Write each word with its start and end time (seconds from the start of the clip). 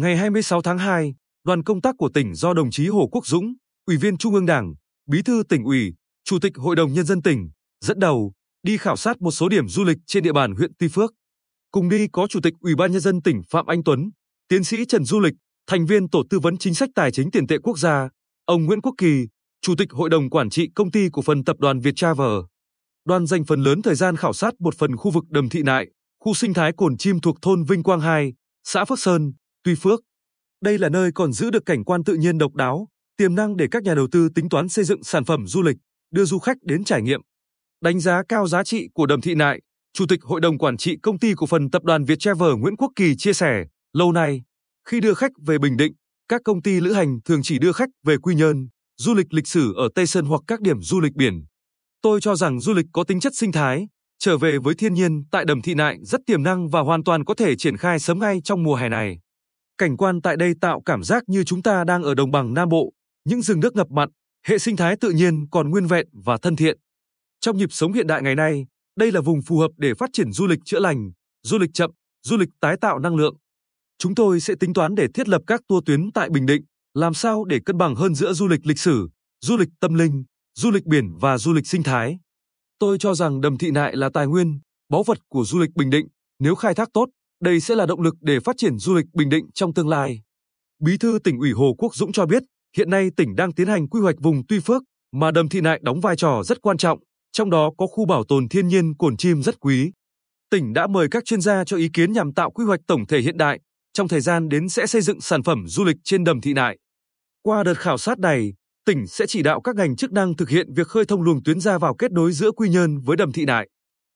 Ngày 0.00 0.16
26 0.16 0.62
tháng 0.62 0.78
2, 0.78 1.14
đoàn 1.44 1.62
công 1.62 1.80
tác 1.80 1.94
của 1.98 2.08
tỉnh 2.14 2.34
do 2.34 2.54
đồng 2.54 2.70
chí 2.70 2.88
Hồ 2.88 3.08
Quốc 3.12 3.26
Dũng, 3.26 3.54
Ủy 3.86 3.96
viên 3.96 4.16
Trung 4.16 4.34
ương 4.34 4.46
Đảng, 4.46 4.74
Bí 5.10 5.22
thư 5.22 5.42
tỉnh 5.48 5.64
ủy, 5.64 5.94
Chủ 6.24 6.38
tịch 6.38 6.52
Hội 6.56 6.76
đồng 6.76 6.92
Nhân 6.92 7.04
dân 7.04 7.22
tỉnh, 7.22 7.50
dẫn 7.84 7.98
đầu, 7.98 8.32
đi 8.62 8.76
khảo 8.76 8.96
sát 8.96 9.20
một 9.20 9.30
số 9.30 9.48
điểm 9.48 9.68
du 9.68 9.84
lịch 9.84 9.98
trên 10.06 10.22
địa 10.22 10.32
bàn 10.32 10.54
huyện 10.54 10.72
Tuy 10.78 10.88
Phước. 10.88 11.10
Cùng 11.70 11.88
đi 11.88 12.06
có 12.12 12.26
Chủ 12.26 12.40
tịch 12.42 12.54
Ủy 12.60 12.74
ban 12.74 12.92
Nhân 12.92 13.00
dân 13.00 13.22
tỉnh 13.22 13.42
Phạm 13.50 13.66
Anh 13.66 13.84
Tuấn, 13.84 14.10
Tiến 14.48 14.64
sĩ 14.64 14.84
Trần 14.84 15.04
Du 15.04 15.20
Lịch, 15.20 15.34
thành 15.66 15.86
viên 15.86 16.08
Tổ 16.08 16.22
tư 16.30 16.38
vấn 16.38 16.58
chính 16.58 16.74
sách 16.74 16.90
tài 16.94 17.12
chính 17.12 17.30
tiền 17.30 17.46
tệ 17.46 17.58
quốc 17.62 17.78
gia, 17.78 18.08
ông 18.44 18.64
Nguyễn 18.64 18.80
Quốc 18.80 18.94
Kỳ, 18.98 19.26
Chủ 19.62 19.74
tịch 19.78 19.92
Hội 19.92 20.10
đồng 20.10 20.30
Quản 20.30 20.50
trị 20.50 20.68
Công 20.74 20.90
ty 20.90 21.08
Cổ 21.12 21.22
phần 21.22 21.44
Tập 21.44 21.56
đoàn 21.58 21.80
Viettravel. 21.80 22.38
Đoàn 23.04 23.26
dành 23.26 23.44
phần 23.44 23.62
lớn 23.62 23.82
thời 23.82 23.94
gian 23.94 24.16
khảo 24.16 24.32
sát 24.32 24.54
một 24.60 24.74
phần 24.78 24.96
khu 24.96 25.10
vực 25.10 25.24
Đầm 25.28 25.48
Thị 25.48 25.62
Nại, 25.62 25.86
khu 26.24 26.34
sinh 26.34 26.54
thái 26.54 26.72
cồn 26.76 26.96
chim 26.96 27.20
thuộc 27.20 27.42
thôn 27.42 27.64
Vinh 27.64 27.82
Quang 27.82 28.00
2, 28.00 28.32
xã 28.64 28.84
Phước 28.84 28.98
Sơn, 28.98 29.32
Tuy 29.64 29.74
Phước. 29.74 30.00
Đây 30.64 30.78
là 30.78 30.88
nơi 30.88 31.10
còn 31.14 31.32
giữ 31.32 31.50
được 31.50 31.66
cảnh 31.66 31.84
quan 31.84 32.04
tự 32.04 32.14
nhiên 32.14 32.38
độc 32.38 32.54
đáo, 32.54 32.88
tiềm 33.16 33.34
năng 33.34 33.56
để 33.56 33.66
các 33.70 33.82
nhà 33.82 33.94
đầu 33.94 34.08
tư 34.12 34.28
tính 34.34 34.48
toán 34.48 34.68
xây 34.68 34.84
dựng 34.84 35.04
sản 35.04 35.24
phẩm 35.24 35.46
du 35.46 35.62
lịch, 35.62 35.76
đưa 36.10 36.24
du 36.24 36.38
khách 36.38 36.56
đến 36.62 36.84
trải 36.84 37.02
nghiệm. 37.02 37.20
Đánh 37.80 38.00
giá 38.00 38.22
cao 38.28 38.46
giá 38.46 38.64
trị 38.64 38.88
của 38.94 39.06
Đầm 39.06 39.20
Thị 39.20 39.34
Nại, 39.34 39.60
Chủ 39.92 40.06
tịch 40.08 40.22
Hội 40.22 40.40
đồng 40.40 40.58
Quản 40.58 40.76
trị 40.76 40.96
Công 41.02 41.18
ty 41.18 41.32
Cổ 41.36 41.46
phần 41.46 41.70
Tập 41.70 41.84
đoàn 41.84 42.04
Viettravel 42.04 42.52
Nguyễn 42.58 42.76
Quốc 42.76 42.92
Kỳ 42.96 43.16
chia 43.16 43.32
sẻ, 43.32 43.64
lâu 43.92 44.12
nay, 44.12 44.42
khi 44.88 45.00
đưa 45.00 45.14
khách 45.14 45.32
về 45.46 45.58
Bình 45.58 45.76
Định, 45.76 45.92
các 46.28 46.40
công 46.44 46.62
ty 46.62 46.80
lữ 46.80 46.92
hành 46.92 47.18
thường 47.24 47.40
chỉ 47.42 47.58
đưa 47.58 47.72
khách 47.72 47.88
về 48.06 48.16
Quy 48.16 48.34
Nhơn, 48.34 48.68
du 48.98 49.14
lịch 49.14 49.34
lịch 49.34 49.46
sử 49.46 49.74
ở 49.76 49.88
Tây 49.94 50.06
Sơn 50.06 50.24
hoặc 50.24 50.40
các 50.46 50.60
điểm 50.60 50.82
du 50.82 51.00
lịch 51.00 51.12
biển. 51.14 51.44
Tôi 52.02 52.20
cho 52.20 52.36
rằng 52.36 52.60
du 52.60 52.74
lịch 52.74 52.86
có 52.92 53.04
tính 53.04 53.20
chất 53.20 53.32
sinh 53.36 53.52
thái, 53.52 53.88
trở 54.18 54.38
về 54.38 54.58
với 54.58 54.74
thiên 54.74 54.94
nhiên 54.94 55.24
tại 55.30 55.44
Đầm 55.44 55.62
Thị 55.62 55.74
Nại 55.74 55.98
rất 56.02 56.20
tiềm 56.26 56.42
năng 56.42 56.68
và 56.68 56.80
hoàn 56.80 57.04
toàn 57.04 57.24
có 57.24 57.34
thể 57.34 57.56
triển 57.56 57.76
khai 57.76 57.98
sớm 57.98 58.18
ngay 58.18 58.40
trong 58.44 58.62
mùa 58.62 58.74
hè 58.74 58.88
này. 58.88 59.18
Cảnh 59.80 59.96
quan 59.96 60.22
tại 60.22 60.36
đây 60.36 60.54
tạo 60.60 60.82
cảm 60.86 61.02
giác 61.02 61.22
như 61.26 61.44
chúng 61.44 61.62
ta 61.62 61.84
đang 61.84 62.02
ở 62.02 62.14
đồng 62.14 62.30
bằng 62.30 62.54
Nam 62.54 62.68
Bộ, 62.68 62.92
những 63.24 63.42
rừng 63.42 63.60
nước 63.60 63.76
ngập 63.76 63.90
mặn, 63.90 64.08
hệ 64.46 64.58
sinh 64.58 64.76
thái 64.76 64.96
tự 64.96 65.10
nhiên 65.10 65.46
còn 65.50 65.70
nguyên 65.70 65.86
vẹn 65.86 66.06
và 66.12 66.38
thân 66.42 66.56
thiện. 66.56 66.78
Trong 67.40 67.56
nhịp 67.56 67.72
sống 67.72 67.92
hiện 67.92 68.06
đại 68.06 68.22
ngày 68.22 68.34
nay, 68.34 68.66
đây 68.96 69.12
là 69.12 69.20
vùng 69.20 69.42
phù 69.42 69.58
hợp 69.58 69.70
để 69.76 69.94
phát 69.94 70.10
triển 70.12 70.32
du 70.32 70.46
lịch 70.46 70.58
chữa 70.64 70.80
lành, 70.80 71.10
du 71.42 71.58
lịch 71.58 71.70
chậm, 71.74 71.90
du 72.22 72.36
lịch 72.36 72.48
tái 72.60 72.76
tạo 72.80 72.98
năng 72.98 73.16
lượng. 73.16 73.36
Chúng 73.98 74.14
tôi 74.14 74.40
sẽ 74.40 74.54
tính 74.60 74.74
toán 74.74 74.94
để 74.94 75.06
thiết 75.14 75.28
lập 75.28 75.42
các 75.46 75.60
tour 75.68 75.84
tuyến 75.86 76.12
tại 76.12 76.30
Bình 76.30 76.46
Định, 76.46 76.62
làm 76.94 77.14
sao 77.14 77.44
để 77.44 77.60
cân 77.64 77.78
bằng 77.78 77.94
hơn 77.94 78.14
giữa 78.14 78.32
du 78.32 78.48
lịch 78.48 78.66
lịch 78.66 78.78
sử, 78.78 79.08
du 79.40 79.56
lịch 79.56 79.68
tâm 79.80 79.94
linh, 79.94 80.24
du 80.54 80.70
lịch 80.70 80.86
biển 80.86 81.16
và 81.20 81.38
du 81.38 81.52
lịch 81.52 81.66
sinh 81.66 81.82
thái. 81.82 82.18
Tôi 82.78 82.98
cho 82.98 83.14
rằng 83.14 83.40
Đầm 83.40 83.58
Thị 83.58 83.70
Nại 83.70 83.96
là 83.96 84.10
tài 84.14 84.26
nguyên, 84.26 84.60
báu 84.88 85.02
vật 85.02 85.18
của 85.28 85.44
du 85.44 85.58
lịch 85.58 85.70
Bình 85.74 85.90
Định, 85.90 86.06
nếu 86.38 86.54
khai 86.54 86.74
thác 86.74 86.88
tốt, 86.92 87.08
đây 87.40 87.60
sẽ 87.60 87.74
là 87.74 87.86
động 87.86 88.00
lực 88.00 88.14
để 88.20 88.40
phát 88.40 88.56
triển 88.58 88.78
du 88.78 88.94
lịch 88.94 89.06
Bình 89.12 89.28
Định 89.28 89.46
trong 89.54 89.74
tương 89.74 89.88
lai. 89.88 90.20
Bí 90.82 90.98
thư 90.98 91.18
tỉnh 91.24 91.38
ủy 91.38 91.52
Hồ 91.52 91.74
Quốc 91.78 91.94
Dũng 91.94 92.12
cho 92.12 92.26
biết, 92.26 92.42
hiện 92.76 92.90
nay 92.90 93.10
tỉnh 93.16 93.34
đang 93.36 93.52
tiến 93.52 93.66
hành 93.66 93.88
quy 93.88 94.00
hoạch 94.00 94.16
vùng 94.20 94.46
Tuy 94.48 94.60
Phước, 94.60 94.82
mà 95.12 95.30
Đầm 95.30 95.48
Thị 95.48 95.60
Nại 95.60 95.80
đóng 95.82 96.00
vai 96.00 96.16
trò 96.16 96.42
rất 96.42 96.62
quan 96.62 96.76
trọng, 96.76 96.98
trong 97.32 97.50
đó 97.50 97.70
có 97.78 97.86
khu 97.86 98.06
bảo 98.06 98.24
tồn 98.24 98.48
thiên 98.48 98.68
nhiên 98.68 98.96
cồn 98.96 99.16
chim 99.16 99.42
rất 99.42 99.60
quý. 99.60 99.92
Tỉnh 100.50 100.72
đã 100.72 100.86
mời 100.86 101.08
các 101.10 101.24
chuyên 101.24 101.40
gia 101.40 101.64
cho 101.64 101.76
ý 101.76 101.88
kiến 101.92 102.12
nhằm 102.12 102.32
tạo 102.32 102.50
quy 102.50 102.64
hoạch 102.64 102.80
tổng 102.86 103.06
thể 103.06 103.20
hiện 103.20 103.36
đại, 103.36 103.60
trong 103.92 104.08
thời 104.08 104.20
gian 104.20 104.48
đến 104.48 104.68
sẽ 104.68 104.86
xây 104.86 105.02
dựng 105.02 105.20
sản 105.20 105.42
phẩm 105.42 105.64
du 105.66 105.84
lịch 105.84 105.96
trên 106.04 106.24
Đầm 106.24 106.40
Thị 106.40 106.52
Nại. 106.52 106.78
Qua 107.42 107.64
đợt 107.64 107.78
khảo 107.78 107.98
sát 107.98 108.18
này, 108.18 108.54
tỉnh 108.86 109.06
sẽ 109.06 109.26
chỉ 109.26 109.42
đạo 109.42 109.60
các 109.60 109.76
ngành 109.76 109.96
chức 109.96 110.12
năng 110.12 110.36
thực 110.36 110.48
hiện 110.48 110.72
việc 110.72 110.86
khơi 110.86 111.04
thông 111.04 111.22
luồng 111.22 111.42
tuyến 111.42 111.60
ra 111.60 111.78
vào 111.78 111.94
kết 111.94 112.12
nối 112.12 112.32
giữa 112.32 112.50
Quy 112.50 112.68
Nhơn 112.68 113.00
với 113.00 113.16
Đầm 113.16 113.32
Thị 113.32 113.44
Nại, 113.44 113.68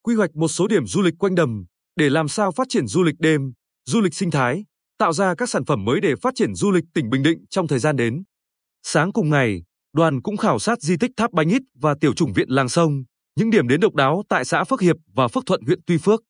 quy 0.03 0.15
hoạch 0.15 0.37
một 0.37 0.49
số 0.49 0.67
điểm 0.67 0.87
du 0.87 1.03
lịch 1.03 1.15
quanh 1.19 1.35
đầm 1.35 1.65
để 1.97 2.11
làm 2.11 2.29
sao 2.29 2.53
phát 2.53 2.67
triển 2.69 2.87
du 2.87 3.03
lịch 3.03 3.15
đêm, 3.19 3.53
du 3.87 4.01
lịch 4.01 4.15
sinh 4.15 4.31
thái, 4.31 4.65
tạo 4.99 5.13
ra 5.13 5.35
các 5.35 5.49
sản 5.49 5.65
phẩm 5.65 5.85
mới 5.85 6.01
để 6.01 6.15
phát 6.23 6.35
triển 6.35 6.55
du 6.55 6.71
lịch 6.71 6.85
tỉnh 6.95 7.11
Bình 7.11 7.23
Định 7.23 7.45
trong 7.51 7.67
thời 7.69 7.79
gian 7.79 7.97
đến. 7.97 8.23
Sáng 8.83 9.13
cùng 9.13 9.31
ngày, 9.31 9.63
đoàn 9.93 10.23
cũng 10.23 10.37
khảo 10.37 10.59
sát 10.59 10.81
di 10.83 10.97
tích 10.97 11.11
Tháp 11.17 11.33
Bánh 11.33 11.49
Ít 11.49 11.63
và 11.75 11.95
tiểu 12.01 12.15
chủng 12.15 12.33
viện 12.33 12.49
Làng 12.51 12.69
Sông, 12.69 13.05
những 13.37 13.51
điểm 13.51 13.69
đến 13.69 13.81
độc 13.81 13.95
đáo 13.95 14.23
tại 14.29 14.45
xã 14.45 14.65
Phước 14.65 14.81
Hiệp 14.81 14.97
và 15.15 15.29
Phước 15.29 15.47
Thuận 15.47 15.63
huyện 15.63 15.81
Tuy 15.87 15.99
Phước. 15.99 16.21